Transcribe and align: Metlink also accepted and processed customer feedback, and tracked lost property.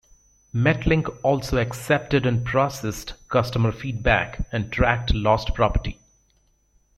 Metlink 0.51 1.15
also 1.21 1.57
accepted 1.59 2.25
and 2.25 2.43
processed 2.43 3.13
customer 3.29 3.71
feedback, 3.71 4.43
and 4.51 4.71
tracked 4.71 5.13
lost 5.13 5.53
property. 5.53 5.99